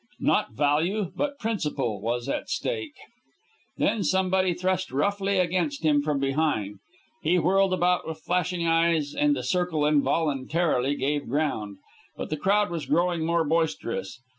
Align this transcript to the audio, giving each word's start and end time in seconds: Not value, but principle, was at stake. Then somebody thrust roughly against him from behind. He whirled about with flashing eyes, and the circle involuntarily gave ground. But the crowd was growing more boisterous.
Not 0.19 0.53
value, 0.53 1.11
but 1.15 1.37
principle, 1.37 2.01
was 2.01 2.27
at 2.27 2.49
stake. 2.49 2.95
Then 3.77 4.03
somebody 4.03 4.55
thrust 4.55 4.91
roughly 4.91 5.37
against 5.37 5.83
him 5.83 6.01
from 6.01 6.17
behind. 6.19 6.79
He 7.21 7.37
whirled 7.37 7.71
about 7.71 8.07
with 8.07 8.17
flashing 8.17 8.65
eyes, 8.65 9.13
and 9.13 9.35
the 9.35 9.43
circle 9.43 9.85
involuntarily 9.85 10.95
gave 10.95 11.29
ground. 11.29 11.77
But 12.17 12.31
the 12.31 12.37
crowd 12.37 12.71
was 12.71 12.87
growing 12.87 13.23
more 13.27 13.43
boisterous. 13.43 14.19